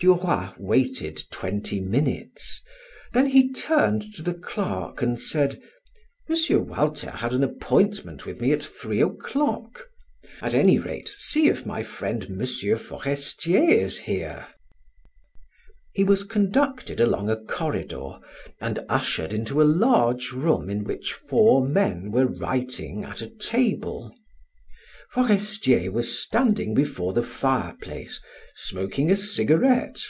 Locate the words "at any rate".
10.40-11.08